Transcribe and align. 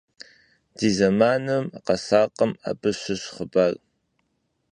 Ди 0.77 0.87
зэманым 0.97 1.65
къэсакъым 1.85 2.51
абы 2.69 2.89
щыщ 2.99 3.21
хъыбар. 3.33 3.73